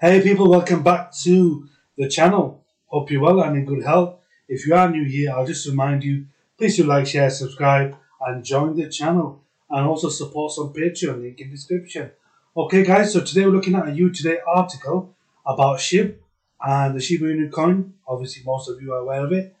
Hey 0.00 0.20
people, 0.20 0.50
welcome 0.50 0.82
back 0.82 1.12
to 1.22 1.68
the 1.96 2.08
channel. 2.08 2.64
Hope 2.88 3.12
you're 3.12 3.22
well 3.22 3.40
and 3.40 3.56
in 3.56 3.64
good 3.64 3.84
health. 3.84 4.18
If 4.48 4.66
you 4.66 4.74
are 4.74 4.90
new 4.90 5.04
here, 5.04 5.30
I'll 5.30 5.46
just 5.46 5.68
remind 5.68 6.02
you, 6.02 6.26
please 6.58 6.76
do 6.76 6.82
like, 6.82 7.06
share, 7.06 7.30
subscribe 7.30 7.96
and 8.20 8.44
join 8.44 8.74
the 8.74 8.88
channel. 8.88 9.44
And 9.70 9.86
also 9.86 10.08
support 10.08 10.50
us 10.50 10.58
on 10.58 10.72
Patreon, 10.72 11.22
link 11.22 11.40
in 11.40 11.48
description. 11.48 12.10
Okay 12.56 12.82
guys, 12.82 13.12
so 13.12 13.20
today 13.20 13.46
we're 13.46 13.52
looking 13.52 13.76
at 13.76 13.88
a 13.88 13.92
U 13.92 14.10
Today 14.10 14.38
article 14.44 15.14
about 15.46 15.78
SHIB 15.78 16.16
and 16.60 16.96
the 16.96 17.00
Shiba 17.00 17.26
Inu 17.26 17.52
coin. 17.52 17.94
Obviously 18.08 18.42
most 18.44 18.68
of 18.68 18.82
you 18.82 18.92
are 18.92 18.98
aware 18.98 19.24
of 19.24 19.32
it. 19.32 19.54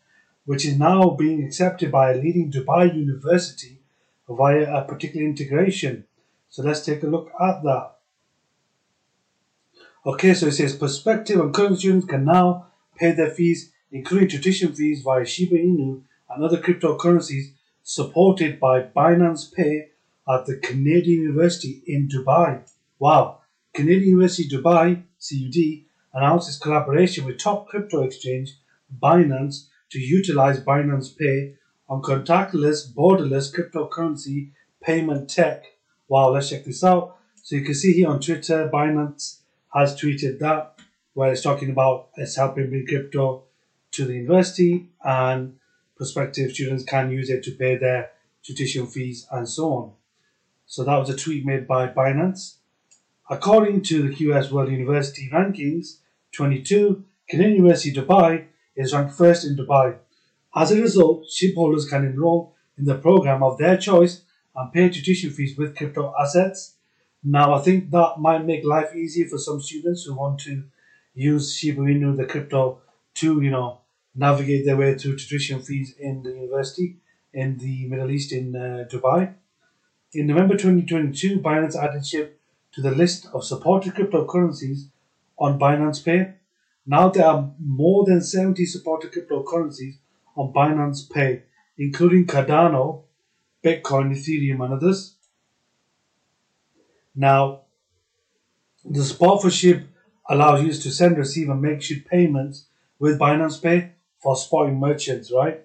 Which 0.46 0.66
is 0.66 0.76
now 0.76 1.10
being 1.10 1.44
accepted 1.44 1.92
by 1.92 2.10
a 2.10 2.16
leading 2.16 2.50
Dubai 2.50 2.92
university 2.92 3.78
via 4.28 4.78
a 4.78 4.84
particular 4.84 5.24
integration. 5.24 6.06
So 6.50 6.62
let's 6.64 6.84
take 6.84 7.04
a 7.04 7.06
look 7.06 7.30
at 7.40 7.62
that. 7.62 7.92
Okay, 10.06 10.34
so 10.34 10.48
it 10.48 10.52
says 10.52 10.76
prospective 10.76 11.40
and 11.40 11.54
current 11.54 11.78
students 11.78 12.04
can 12.04 12.26
now 12.26 12.66
pay 12.94 13.12
their 13.12 13.30
fees, 13.30 13.72
including 13.90 14.28
tuition 14.28 14.74
fees 14.74 15.00
via 15.00 15.24
Shiba 15.24 15.56
Inu 15.56 16.02
and 16.28 16.44
other 16.44 16.58
cryptocurrencies 16.58 17.54
supported 17.82 18.60
by 18.60 18.82
Binance 18.82 19.50
Pay 19.50 19.88
at 20.28 20.44
the 20.44 20.58
Canadian 20.58 21.22
University 21.22 21.82
in 21.86 22.06
Dubai. 22.06 22.70
Wow, 22.98 23.40
Canadian 23.72 24.10
University 24.10 24.46
Dubai, 24.46 25.04
CUD, 25.18 25.86
announced 26.12 26.50
its 26.50 26.58
collaboration 26.58 27.24
with 27.24 27.38
top 27.38 27.66
crypto 27.68 28.02
exchange 28.02 28.58
Binance 29.02 29.68
to 29.90 29.98
utilize 29.98 30.60
Binance 30.60 31.16
Pay 31.16 31.54
on 31.88 32.02
contactless, 32.02 32.92
borderless 32.92 33.50
cryptocurrency 33.54 34.50
payment 34.82 35.30
tech. 35.30 35.64
Wow, 36.08 36.28
let's 36.32 36.50
check 36.50 36.66
this 36.66 36.84
out. 36.84 37.16
So 37.42 37.56
you 37.56 37.64
can 37.64 37.74
see 37.74 37.94
here 37.94 38.10
on 38.10 38.20
Twitter, 38.20 38.68
Binance 38.70 39.38
has 39.74 40.00
tweeted 40.00 40.38
that, 40.38 40.78
where 41.14 41.32
it's 41.32 41.42
talking 41.42 41.70
about 41.70 42.08
it's 42.16 42.36
helping 42.36 42.68
bring 42.70 42.86
crypto 42.86 43.44
to 43.92 44.04
the 44.04 44.14
university 44.14 44.88
and 45.04 45.56
prospective 45.96 46.52
students 46.52 46.84
can 46.84 47.10
use 47.10 47.30
it 47.30 47.42
to 47.44 47.52
pay 47.52 47.76
their 47.76 48.10
tuition 48.42 48.86
fees 48.86 49.26
and 49.30 49.48
so 49.48 49.72
on. 49.74 49.92
So 50.66 50.84
that 50.84 50.96
was 50.96 51.10
a 51.10 51.16
tweet 51.16 51.44
made 51.44 51.66
by 51.66 51.88
Binance. 51.88 52.56
According 53.30 53.82
to 53.82 54.02
the 54.02 54.14
QS 54.14 54.50
World 54.50 54.70
University 54.70 55.30
Rankings 55.32 55.98
22, 56.32 57.04
Canadian 57.28 57.56
University 57.56 57.92
Dubai 57.92 58.46
is 58.76 58.92
ranked 58.92 59.14
first 59.14 59.46
in 59.46 59.56
Dubai. 59.56 59.96
As 60.54 60.72
a 60.72 60.80
result, 60.80 61.26
SHIB 61.26 61.54
holders 61.54 61.88
can 61.88 62.04
enroll 62.04 62.54
in 62.76 62.84
the 62.84 62.96
program 62.96 63.42
of 63.42 63.58
their 63.58 63.76
choice 63.76 64.22
and 64.54 64.72
pay 64.72 64.88
tuition 64.88 65.30
fees 65.30 65.56
with 65.56 65.76
crypto 65.76 66.12
assets. 66.20 66.73
Now, 67.24 67.54
I 67.54 67.62
think 67.62 67.90
that 67.90 68.18
might 68.18 68.44
make 68.44 68.64
life 68.64 68.94
easier 68.94 69.26
for 69.26 69.38
some 69.38 69.60
students 69.60 70.04
who 70.04 70.14
want 70.14 70.40
to 70.40 70.64
use 71.14 71.56
Shiba 71.56 71.80
Inu, 71.80 72.16
the 72.16 72.26
crypto, 72.26 72.82
to 73.14 73.40
you 73.40 73.50
know 73.50 73.80
navigate 74.14 74.64
their 74.66 74.76
way 74.76 74.96
through 74.96 75.16
tuition 75.16 75.60
fees 75.62 75.94
in 75.98 76.22
the 76.22 76.32
university 76.32 76.98
in 77.32 77.58
the 77.58 77.86
Middle 77.88 78.10
East 78.10 78.32
in 78.32 78.54
uh, 78.54 78.84
Dubai. 78.90 79.34
In 80.12 80.26
November 80.26 80.54
2022, 80.54 81.40
Binance 81.40 81.74
added 81.76 82.02
SHIB 82.02 82.30
to 82.72 82.80
the 82.80 82.92
list 82.92 83.26
of 83.32 83.44
supported 83.44 83.94
cryptocurrencies 83.94 84.90
on 85.38 85.58
Binance 85.58 86.04
Pay. 86.04 86.34
Now 86.86 87.08
there 87.08 87.26
are 87.26 87.50
more 87.58 88.04
than 88.04 88.20
70 88.20 88.64
supported 88.66 89.12
cryptocurrencies 89.12 89.94
on 90.36 90.52
Binance 90.52 91.10
Pay, 91.10 91.42
including 91.78 92.26
Cardano, 92.26 93.04
Bitcoin, 93.64 94.12
Ethereum, 94.12 94.64
and 94.64 94.74
others. 94.74 95.16
Now, 97.14 97.62
the 98.84 99.00
SHIB 99.00 99.86
allows 100.28 100.62
users 100.62 100.82
to 100.82 100.90
send, 100.90 101.16
receive, 101.16 101.48
and 101.48 101.62
make 101.62 101.80
SHIB 101.80 102.06
payments 102.06 102.66
with 102.98 103.18
Binance 103.18 103.62
Pay 103.62 103.92
for 104.18 104.36
spotting 104.36 104.78
merchants, 104.78 105.30
right? 105.32 105.60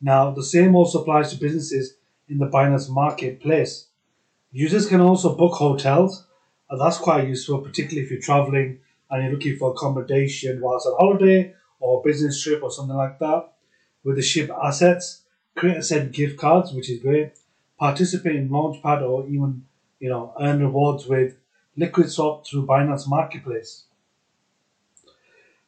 Now, 0.00 0.30
the 0.30 0.42
same 0.42 0.74
also 0.74 1.02
applies 1.02 1.30
to 1.30 1.36
businesses 1.36 1.94
in 2.28 2.38
the 2.38 2.46
Binance 2.46 2.88
marketplace. 2.90 3.88
Users 4.52 4.86
can 4.86 5.00
also 5.00 5.34
book 5.34 5.54
hotels, 5.54 6.26
and 6.70 6.80
that's 6.80 6.98
quite 6.98 7.28
useful, 7.28 7.58
particularly 7.58 8.04
if 8.04 8.10
you're 8.10 8.20
traveling 8.20 8.78
and 9.10 9.22
you're 9.22 9.32
looking 9.32 9.56
for 9.56 9.72
accommodation 9.72 10.60
whilst 10.60 10.86
on 10.86 10.96
holiday 10.98 11.54
or 11.80 12.02
business 12.02 12.42
trip 12.42 12.62
or 12.62 12.70
something 12.70 12.96
like 12.96 13.18
that. 13.18 13.52
With 14.04 14.16
the 14.16 14.22
SHIB 14.22 14.50
assets, 14.64 15.22
create 15.56 15.76
and 15.76 15.84
send 15.84 16.12
gift 16.12 16.38
cards, 16.38 16.72
which 16.72 16.90
is 16.90 17.00
great. 17.00 17.32
Participate 17.78 18.36
in 18.36 18.48
Launchpad 18.48 19.02
or 19.02 19.26
even, 19.26 19.64
you 20.00 20.08
know, 20.08 20.34
earn 20.40 20.60
rewards 20.60 21.06
with 21.06 21.36
Liquid 21.76 22.10
Swap 22.10 22.46
through 22.46 22.66
Binance 22.66 23.08
Marketplace. 23.08 23.84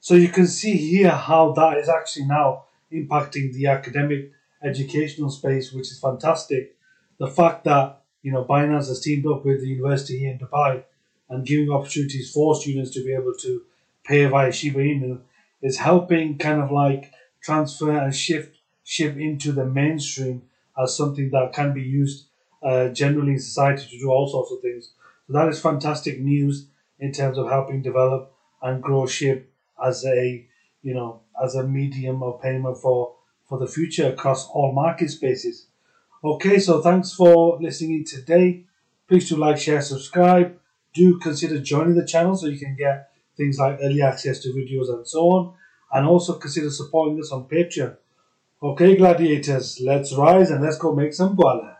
So 0.00 0.14
you 0.14 0.28
can 0.28 0.46
see 0.46 0.76
here 0.76 1.10
how 1.10 1.52
that 1.52 1.78
is 1.78 1.88
actually 1.88 2.26
now 2.26 2.64
impacting 2.92 3.52
the 3.52 3.66
academic 3.66 4.30
educational 4.62 5.30
space, 5.30 5.72
which 5.72 5.90
is 5.90 5.98
fantastic. 5.98 6.76
The 7.18 7.26
fact 7.26 7.64
that 7.64 8.02
you 8.22 8.32
know 8.32 8.44
Binance 8.44 8.88
has 8.88 9.00
teamed 9.00 9.26
up 9.26 9.44
with 9.44 9.60
the 9.60 9.68
university 9.68 10.18
here 10.18 10.30
in 10.32 10.38
Dubai 10.38 10.84
and 11.28 11.46
giving 11.46 11.70
opportunities 11.70 12.30
for 12.32 12.54
students 12.54 12.90
to 12.92 13.04
be 13.04 13.12
able 13.12 13.34
to 13.40 13.62
pay 14.04 14.26
via 14.26 14.52
Shiba 14.52 14.78
Inu 14.78 15.20
is 15.62 15.78
helping 15.78 16.38
kind 16.38 16.60
of 16.60 16.70
like 16.70 17.12
transfer 17.42 17.90
and 17.90 18.14
shift 18.14 18.56
SHIB 18.84 19.20
into 19.20 19.52
the 19.52 19.64
mainstream 19.64 20.42
as 20.80 20.96
something 20.96 21.30
that 21.30 21.52
can 21.52 21.72
be 21.72 21.82
used 21.82 22.26
uh, 22.62 22.88
generally 22.88 23.32
in 23.32 23.38
society 23.38 23.86
to 23.90 23.98
do 23.98 24.10
all 24.10 24.28
sorts 24.28 24.52
of 24.52 24.60
things. 24.60 24.92
So 25.26 25.32
that 25.32 25.48
is 25.48 25.60
fantastic 25.60 26.20
news 26.20 26.68
in 26.98 27.12
terms 27.12 27.38
of 27.38 27.48
helping 27.48 27.82
develop 27.82 28.32
and 28.62 28.82
grow 28.82 29.02
SHIB 29.02 29.44
as 29.84 30.04
a 30.04 30.46
you 30.82 30.94
know 30.94 31.20
as 31.42 31.54
a 31.54 31.66
medium 31.66 32.22
of 32.22 32.40
payment 32.40 32.78
for 32.78 33.14
for 33.48 33.58
the 33.58 33.66
future 33.66 34.08
across 34.08 34.48
all 34.48 34.72
market 34.72 35.10
spaces. 35.10 35.66
Okay, 36.24 36.58
so 36.58 36.80
thanks 36.80 37.12
for 37.12 37.58
listening 37.60 38.04
today. 38.04 38.64
Please 39.08 39.28
do 39.28 39.36
like, 39.36 39.58
share, 39.58 39.80
subscribe. 39.80 40.58
Do 40.94 41.18
consider 41.18 41.60
joining 41.60 41.94
the 41.94 42.06
channel 42.06 42.34
so 42.34 42.46
you 42.46 42.58
can 42.58 42.74
get 42.74 43.10
things 43.36 43.58
like 43.58 43.78
early 43.80 44.02
access 44.02 44.40
to 44.40 44.48
videos 44.48 44.88
and 44.88 45.06
so 45.06 45.20
on. 45.28 45.54
And 45.92 46.06
also 46.06 46.34
consider 46.34 46.70
supporting 46.70 47.20
us 47.20 47.30
on 47.30 47.44
Patreon. 47.44 47.96
Okay, 48.62 48.96
gladiators, 48.96 49.80
let's 49.80 50.12
rise 50.14 50.50
and 50.50 50.64
let's 50.64 50.78
go 50.78 50.92
make 50.92 51.12
some 51.12 51.36
guala. 51.36 51.75